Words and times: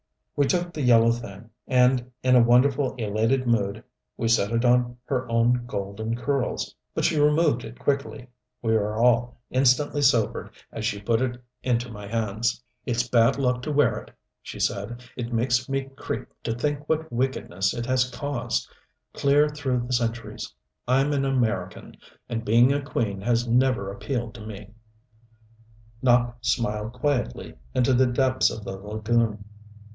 We 0.35 0.47
took 0.47 0.73
the 0.73 0.81
yellow 0.81 1.11
thing, 1.11 1.51
and 1.67 2.09
in 2.23 2.35
a 2.35 2.41
wonderful, 2.41 2.95
elated 2.95 3.45
mood, 3.45 3.83
we 4.17 4.27
set 4.27 4.51
it 4.51 4.65
on 4.65 4.97
her 5.05 5.29
own 5.31 5.67
golden 5.67 6.15
curls. 6.15 6.73
But 6.95 7.05
she 7.05 7.19
removed 7.19 7.63
it 7.63 7.77
quickly. 7.77 8.27
We 8.63 8.73
were 8.73 8.95
all 8.97 9.37
instantly 9.51 10.01
sobered 10.01 10.49
as 10.71 10.85
she 10.85 10.99
put 10.99 11.21
it 11.21 11.39
into 11.61 11.91
my 11.91 12.07
hands. 12.07 12.63
"It's 12.87 13.07
bad 13.07 13.37
luck 13.37 13.61
to 13.61 13.71
wear 13.71 13.99
it," 13.99 14.09
she 14.41 14.59
said. 14.59 15.03
"It 15.15 15.31
makes 15.31 15.69
me 15.69 15.89
creep 15.95 16.29
to 16.45 16.55
think 16.55 16.89
what 16.89 17.11
wickedness 17.11 17.75
it 17.75 17.85
has 17.85 18.09
caused 18.09 18.67
clear 19.13 19.47
through 19.47 19.85
the 19.85 19.93
centuries. 19.93 20.51
I'm 20.87 21.13
an 21.13 21.25
American 21.25 21.95
and 22.27 22.43
being 22.43 22.73
a 22.73 22.81
queen 22.81 23.21
has 23.21 23.47
never 23.47 23.91
appealed 23.91 24.33
to 24.33 24.45
me." 24.47 24.71
Nopp 26.01 26.37
smiled 26.43 26.93
quietly, 26.93 27.53
into 27.75 27.93
the 27.93 28.07
depths 28.07 28.49
of 28.49 28.63
the 28.63 28.79
lagoon. 28.79 29.45